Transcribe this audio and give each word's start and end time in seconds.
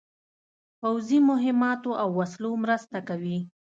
پوځي 0.79 1.19
مهماتو 1.29 1.91
او 2.01 2.09
وسلو 2.19 2.51
مرسته 2.63 2.97
کوي. 3.07 3.37